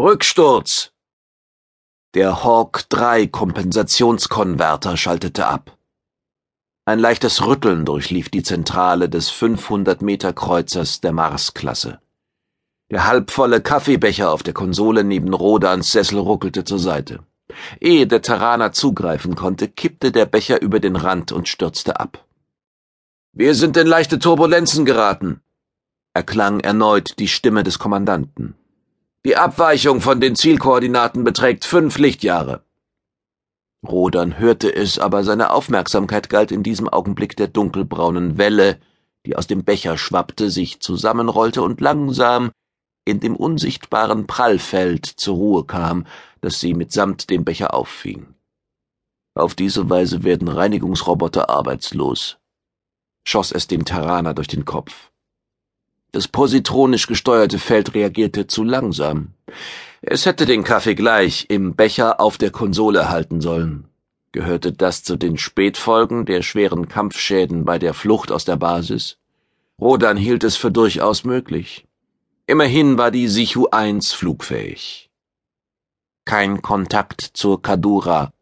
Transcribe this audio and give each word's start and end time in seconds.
Rücksturz! 0.00 0.92
Der 2.14 2.44
Hawk 2.44 2.88
3 2.88 3.26
Kompensationskonverter 3.26 4.96
schaltete 4.96 5.48
ab. 5.48 5.76
Ein 6.84 7.00
leichtes 7.00 7.44
Rütteln 7.44 7.84
durchlief 7.84 8.28
die 8.28 8.44
Zentrale 8.44 9.08
des 9.08 9.28
500 9.30 10.00
Meter 10.00 10.32
Kreuzers 10.32 11.00
der 11.00 11.10
Mars-Klasse. 11.10 11.98
Der 12.92 13.08
halbvolle 13.08 13.60
Kaffeebecher 13.60 14.30
auf 14.30 14.44
der 14.44 14.54
Konsole 14.54 15.02
neben 15.02 15.34
Rodans 15.34 15.90
Sessel 15.90 16.20
ruckelte 16.20 16.62
zur 16.62 16.78
Seite. 16.78 17.24
Ehe 17.80 18.06
der 18.06 18.22
Terraner 18.22 18.70
zugreifen 18.70 19.34
konnte, 19.34 19.66
kippte 19.66 20.12
der 20.12 20.26
Becher 20.26 20.62
über 20.62 20.78
den 20.78 20.94
Rand 20.94 21.32
und 21.32 21.48
stürzte 21.48 21.98
ab. 21.98 22.24
Wir 23.32 23.56
sind 23.56 23.76
in 23.76 23.88
leichte 23.88 24.20
Turbulenzen 24.20 24.84
geraten, 24.84 25.40
erklang 26.14 26.60
erneut 26.60 27.18
die 27.18 27.26
Stimme 27.26 27.64
des 27.64 27.80
Kommandanten. 27.80 28.54
Die 29.26 29.36
Abweichung 29.36 30.00
von 30.00 30.20
den 30.20 30.36
Zielkoordinaten 30.36 31.24
beträgt 31.24 31.64
fünf 31.64 31.98
Lichtjahre. 31.98 32.62
Rodan 33.86 34.38
hörte 34.38 34.74
es, 34.74 34.98
aber 34.98 35.24
seine 35.24 35.50
Aufmerksamkeit 35.50 36.28
galt 36.28 36.52
in 36.52 36.62
diesem 36.62 36.88
Augenblick 36.88 37.36
der 37.36 37.48
dunkelbraunen 37.48 38.38
Welle, 38.38 38.80
die 39.26 39.36
aus 39.36 39.48
dem 39.48 39.64
Becher 39.64 39.98
schwappte, 39.98 40.50
sich 40.50 40.80
zusammenrollte 40.80 41.62
und 41.62 41.80
langsam 41.80 42.52
in 43.04 43.20
dem 43.20 43.34
unsichtbaren 43.34 44.26
Prallfeld 44.26 45.06
zur 45.06 45.36
Ruhe 45.36 45.64
kam, 45.64 46.06
das 46.40 46.60
sie 46.60 46.74
mitsamt 46.74 47.28
dem 47.30 47.44
Becher 47.44 47.74
auffing. 47.74 48.34
Auf 49.34 49.54
diese 49.54 49.88
Weise 49.90 50.22
werden 50.22 50.48
Reinigungsroboter 50.48 51.50
arbeitslos, 51.50 52.38
schoss 53.24 53.50
es 53.50 53.66
dem 53.66 53.84
Terraner 53.84 54.34
durch 54.34 54.48
den 54.48 54.64
Kopf. 54.64 55.10
Das 56.12 56.26
positronisch 56.26 57.06
gesteuerte 57.06 57.58
Feld 57.58 57.94
reagierte 57.94 58.46
zu 58.46 58.64
langsam. 58.64 59.34
Es 60.00 60.26
hätte 60.26 60.46
den 60.46 60.64
Kaffee 60.64 60.94
gleich 60.94 61.46
im 61.48 61.74
Becher 61.74 62.20
auf 62.20 62.38
der 62.38 62.50
Konsole 62.50 63.10
halten 63.10 63.40
sollen. 63.40 63.88
Gehörte 64.32 64.72
das 64.72 65.02
zu 65.02 65.16
den 65.16 65.38
Spätfolgen 65.38 66.24
der 66.24 66.42
schweren 66.42 66.88
Kampfschäden 66.88 67.64
bei 67.64 67.78
der 67.78 67.94
Flucht 67.94 68.30
aus 68.30 68.44
der 68.44 68.56
Basis? 68.56 69.18
Rodan 69.80 70.16
hielt 70.16 70.44
es 70.44 70.56
für 70.56 70.70
durchaus 70.70 71.24
möglich. 71.24 71.86
Immerhin 72.46 72.98
war 72.98 73.10
die 73.10 73.28
Sichu 73.28 73.68
1 73.70 74.12
flugfähig. 74.12 75.10
Kein 76.24 76.62
Kontakt 76.62 77.20
zur 77.20 77.60
Kadura, 77.62 78.32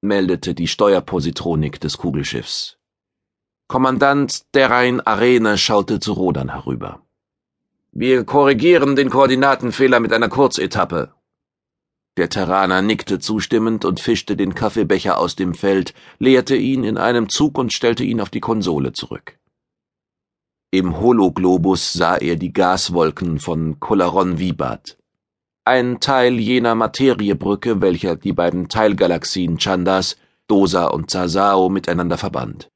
meldete 0.00 0.54
die 0.54 0.68
Steuerpositronik 0.68 1.80
des 1.80 1.98
Kugelschiffs. 1.98 2.78
Kommandant 3.68 4.54
der 4.54 4.70
Rhein 4.70 5.00
Arena 5.00 5.56
schaute 5.56 5.98
zu 5.98 6.12
Rodan 6.12 6.52
herüber. 6.52 7.02
Wir 7.90 8.24
korrigieren 8.24 8.94
den 8.94 9.10
Koordinatenfehler 9.10 9.98
mit 9.98 10.12
einer 10.12 10.28
Kurzetappe. 10.28 11.12
Der 12.16 12.28
Terraner 12.28 12.80
nickte 12.80 13.18
zustimmend 13.18 13.84
und 13.84 13.98
fischte 13.98 14.36
den 14.36 14.54
Kaffeebecher 14.54 15.18
aus 15.18 15.34
dem 15.34 15.52
Feld, 15.52 15.94
leerte 16.20 16.54
ihn 16.54 16.84
in 16.84 16.96
einem 16.96 17.28
Zug 17.28 17.58
und 17.58 17.72
stellte 17.72 18.04
ihn 18.04 18.20
auf 18.20 18.30
die 18.30 18.40
Konsole 18.40 18.92
zurück. 18.92 19.36
Im 20.70 21.00
Hologlobus 21.00 21.92
sah 21.92 22.16
er 22.16 22.36
die 22.36 22.52
Gaswolken 22.52 23.40
von 23.40 23.80
Kolaron 23.80 24.38
Vibat. 24.38 24.96
Ein 25.64 25.98
Teil 25.98 26.38
jener 26.38 26.76
Materiebrücke, 26.76 27.80
welcher 27.80 28.14
die 28.14 28.32
beiden 28.32 28.68
Teilgalaxien 28.68 29.58
Chandas, 29.58 30.16
Dosa 30.46 30.86
und 30.86 31.10
Sasao 31.10 31.68
miteinander 31.68 32.16
verband. 32.16 32.70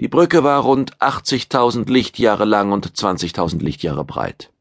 Die 0.00 0.08
Brücke 0.08 0.42
war 0.42 0.62
rund 0.62 0.96
80.000 0.98 1.90
Lichtjahre 1.90 2.44
lang 2.44 2.72
und 2.72 2.88
20.000 2.88 3.62
Lichtjahre 3.62 4.04
breit. 4.04 4.52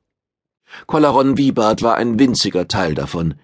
Kolaron 0.87 1.37
Vibat 1.37 1.81
war 1.81 1.95
ein 1.95 2.19
winziger 2.19 2.67
Teil 2.67 2.95
davon, 2.95 3.35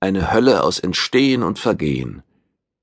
eine 0.00 0.32
Hölle 0.32 0.62
aus 0.62 0.78
Entstehen 0.78 1.42
und 1.42 1.58
Vergehen. 1.58 2.22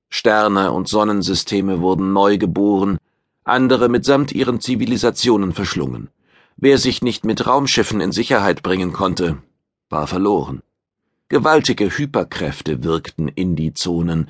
Sterne 0.09 0.71
und 0.71 0.87
Sonnensysteme 0.87 1.81
wurden 1.81 2.13
neu 2.13 2.37
geboren, 2.37 2.97
andere 3.43 3.89
mitsamt 3.89 4.31
ihren 4.31 4.61
Zivilisationen 4.61 5.53
verschlungen. 5.53 6.09
Wer 6.55 6.77
sich 6.77 7.01
nicht 7.01 7.25
mit 7.25 7.45
Raumschiffen 7.45 7.99
in 7.99 8.11
Sicherheit 8.11 8.63
bringen 8.63 8.93
konnte, 8.93 9.37
war 9.89 10.07
verloren. 10.07 10.61
Gewaltige 11.29 11.89
Hyperkräfte 11.89 12.83
wirkten 12.83 13.27
in 13.27 13.55
die 13.55 13.73
Zonen, 13.73 14.29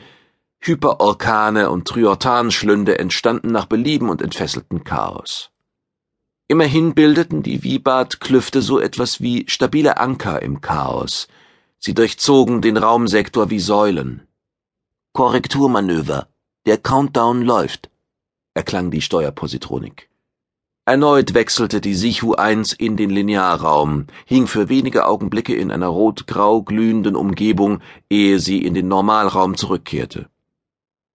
Hyperorkane 0.65 1.69
und 1.69 1.89
Tryortanschlünde 1.89 2.97
entstanden 2.97 3.51
nach 3.51 3.65
Belieben 3.65 4.09
und 4.09 4.21
entfesselten 4.21 4.85
Chaos. 4.85 5.51
Immerhin 6.47 6.93
bildeten 6.93 7.43
die 7.43 7.63
Wibat-Klüfte 7.63 8.61
so 8.61 8.79
etwas 8.79 9.19
wie 9.19 9.43
stabile 9.49 9.97
Anker 9.97 10.41
im 10.41 10.61
Chaos. 10.61 11.27
Sie 11.79 11.93
durchzogen 11.93 12.61
den 12.61 12.77
Raumsektor 12.77 13.49
wie 13.49 13.59
Säulen. 13.59 14.25
Korrekturmanöver. 15.11 16.29
Der 16.65 16.77
Countdown 16.77 17.41
läuft, 17.41 17.89
erklang 18.53 18.89
die 18.89 19.01
Steuerpositronik. 19.01 20.09
Erneut 20.85 21.33
wechselte 21.33 21.81
die 21.81 21.93
Sichu 21.93 22.35
1 22.35 22.71
in 22.71 22.95
den 22.95 23.09
Linearraum, 23.09 24.07
hing 24.23 24.47
für 24.47 24.69
wenige 24.69 25.07
Augenblicke 25.07 25.55
in 25.55 25.71
einer 25.71 25.87
rot-grau 25.87 26.61
glühenden 26.63 27.17
Umgebung, 27.17 27.81
ehe 28.09 28.39
sie 28.39 28.63
in 28.63 28.73
den 28.73 28.87
Normalraum 28.87 29.57
zurückkehrte. 29.57 30.29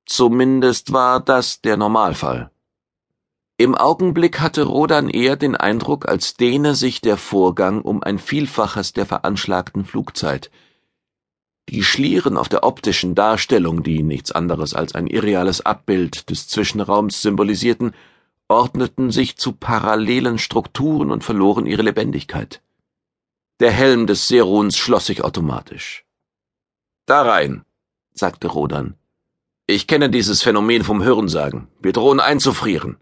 Zumindest 0.08 0.94
war 0.94 1.20
das 1.20 1.62
der 1.62 1.76
Normalfall. 1.76 2.50
Im 3.58 3.76
Augenblick 3.76 4.40
hatte 4.40 4.64
Rodan 4.64 5.10
eher 5.10 5.36
den 5.36 5.56
Eindruck, 5.56 6.08
als 6.08 6.36
dehne 6.36 6.76
sich 6.76 7.02
der 7.02 7.18
Vorgang 7.18 7.82
um 7.82 8.02
ein 8.02 8.18
Vielfaches 8.18 8.94
der 8.94 9.06
veranschlagten 9.06 9.84
Flugzeit. 9.84 10.50
Die 11.68 11.84
Schlieren 11.84 12.38
auf 12.38 12.48
der 12.48 12.64
optischen 12.64 13.16
Darstellung, 13.16 13.84
die 13.84 14.02
nichts 14.02 14.32
anderes 14.32 14.74
als 14.74 14.96
ein 14.96 15.08
irreales 15.08 15.66
Abbild 15.66 16.30
des 16.30 16.48
Zwischenraums 16.48 17.22
symbolisierten, 17.22 17.94
ordneten 18.48 19.12
sich 19.12 19.38
zu 19.38 19.52
parallelen 19.52 20.38
Strukturen 20.38 21.12
und 21.12 21.26
verloren 21.26 21.66
ihre 21.66 21.82
Lebendigkeit. 21.82 22.62
Der 23.60 23.72
Helm 23.72 24.08
des 24.08 24.30
Seruns 24.30 24.78
schloss 24.78 25.08
sich 25.08 25.24
automatisch. 25.24 26.06
Da 27.06 27.24
rein, 27.24 27.66
sagte 28.14 28.48
Rodan. 28.48 28.96
Ich 29.70 29.86
kenne 29.86 30.10
dieses 30.10 30.42
Phänomen 30.42 30.86
vom 30.86 31.04
Hörensagen. 31.04 31.68
Wir 31.82 31.92
drohen 31.92 32.22
einzufrieren. 32.22 32.96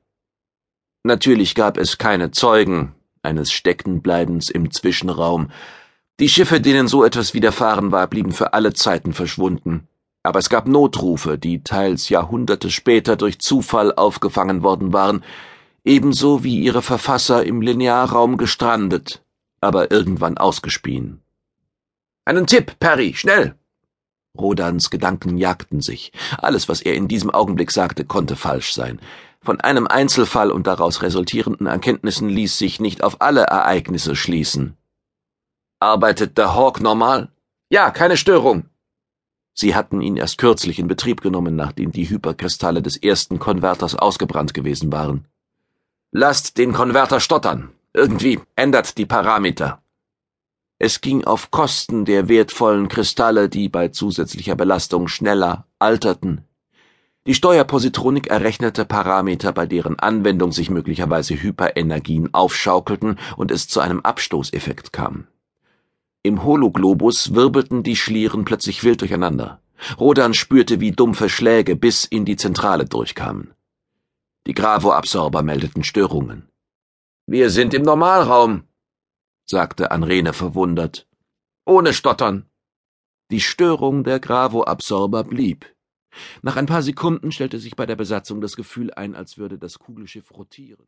Natürlich 1.03 1.53
gab 1.53 1.78
es 1.78 2.00
keine 2.00 2.31
Zeugen 2.31 2.96
eines 3.22 3.52
Steckenbleibens 3.52 4.50
im 4.50 4.72
Zwischenraum. 4.72 5.52
Die 6.20 6.28
Schiffe, 6.28 6.59
denen 6.59 6.88
so 6.88 7.03
etwas 7.03 7.36
widerfahren 7.36 7.92
war, 7.92 8.08
blieben 8.08 8.31
für 8.31 8.53
alle 8.53 8.74
Zeiten 8.74 9.14
verschwunden. 9.14 9.88
Aber 10.24 10.40
es 10.40 10.50
gab 10.50 10.68
Notrufe, 10.68 11.38
die 11.38 11.62
teils 11.62 12.09
Jahrhunderte 12.09 12.72
später 12.72 13.16
durch 13.16 13.38
Zufall 13.38 13.94
aufgefangen 13.94 14.64
worden 14.64 14.92
waren, 14.92 15.24
ebenso 15.84 16.44
wie 16.44 16.62
ihre 16.62 16.82
Verfasser 16.82 17.46
im 17.46 17.62
Linearraum 17.62 18.38
gestrandet, 18.38 19.24
aber 19.62 19.92
irgendwann 19.92 20.40
ausgespien. 20.40 21.22
Einen 22.26 22.47
Tipp, 22.47 22.80
Perry, 22.80 23.14
schnell! 23.14 23.56
Rodans 24.38 24.90
Gedanken 24.90 25.38
jagten 25.38 25.81
sich. 25.81 26.12
Alles, 26.38 26.69
was 26.69 26.81
er 26.81 26.96
in 26.96 27.07
diesem 27.07 27.29
Augenblick 27.29 27.72
sagte, 27.72 28.06
konnte 28.06 28.35
falsch 28.35 28.73
sein. 28.73 29.00
Von 29.41 29.62
einem 29.62 29.88
Einzelfall 29.88 30.51
und 30.51 30.66
daraus 30.66 31.01
resultierenden 31.01 31.68
Erkenntnissen 31.68 32.29
ließ 32.29 32.57
sich 32.57 32.79
nicht 32.79 33.03
auf 33.03 33.22
alle 33.22 33.41
Ereignisse 33.41 34.16
schließen. 34.16 34.75
Arbeitet 35.79 36.38
der 36.38 36.56
Hawk 36.56 36.81
normal? 36.81 37.29
Ja, 37.69 37.91
keine 37.91 38.18
Störung. 38.18 38.66
Sie 39.53 39.75
hatten 39.75 40.01
ihn 40.01 40.18
erst 40.18 40.38
kürzlich 40.38 40.79
in 40.79 40.88
Betrieb 40.88 41.22
genommen, 41.22 41.56
nachdem 41.56 41.91
die 41.91 42.09
Hyperkristalle 42.09 42.81
des 42.81 42.97
ersten 42.97 43.40
Konverters 43.40 43.96
ausgebrannt 43.96 44.53
gewesen 44.53 44.91
waren. 44.91 45.25
Lasst 46.12 46.57
den 46.57 46.73
Konverter 46.73 47.19
stottern. 47.19 47.72
Irgendwie 47.94 48.40
ändert 48.56 48.97
die 48.97 49.06
Parameter. 49.06 49.81
Es 50.78 51.00
ging 51.00 51.24
auf 51.24 51.52
Kosten 51.52 52.03
der 52.03 52.28
wertvollen 52.28 52.90
Kristalle, 52.90 53.47
die 53.47 53.70
bei 53.70 53.88
zusätzlicher 53.88 54.55
Belastung 54.55 55.08
schneller 55.08 55.67
alterten. 55.79 56.44
Die 57.28 57.34
Steuerpositronik 57.34 58.28
errechnete 58.28 58.84
Parameter, 58.85 59.53
bei 59.53 59.66
deren 59.66 59.97
Anwendung 59.97 60.52
sich 60.52 60.70
möglicherweise 60.70 61.41
Hyperenergien 61.41 62.34
aufschaukelten 62.34 63.17
und 63.38 63.52
es 63.52 63.67
zu 63.67 63.79
einem 63.79 64.02
Abstoßeffekt 64.02 64.91
kam. 64.91 65.28
Im 66.23 66.44
Hologlobus 66.44 67.34
wirbelten 67.34 67.82
die 67.82 67.96
Schlieren 67.96 68.46
plötzlich 68.46 68.84
wild 68.84 69.02
durcheinander. 69.02 69.61
Rodan 69.99 70.34
spürte, 70.34 70.82
wie 70.82 70.91
dumpfe 70.91 71.29
Schläge 71.29 71.76
bis 71.76 72.03
in 72.05 72.26
die 72.26 72.35
Zentrale 72.35 72.85
durchkamen. 72.85 73.53
Die 74.46 74.53
Gravo-Absorber 74.53 75.41
meldeten 75.41 75.84
Störungen. 75.84 76.49
Wir 77.28 77.49
sind 77.49 77.73
im 77.73 77.82
Normalraum, 77.82 78.64
sagte 79.46 79.92
Anrene 79.92 80.34
verwundert. 80.34 81.08
Ohne 81.66 81.94
Stottern. 81.94 82.50
Die 83.32 83.42
Störung 83.42 84.03
der 84.03 84.20
Gravo-Absorber 84.20 85.24
blieb. 85.24 85.66
Nach 86.42 86.56
ein 86.56 86.66
paar 86.66 86.82
Sekunden 86.82 87.32
stellte 87.32 87.59
sich 87.59 87.76
bei 87.76 87.86
der 87.86 87.96
Besatzung 87.96 88.42
das 88.42 88.56
Gefühl 88.56 88.94
ein, 88.94 89.16
als 89.16 89.38
würde 89.38 89.58
das 89.58 89.80
Kugelschiff 89.80 90.32
rotieren. 90.32 90.86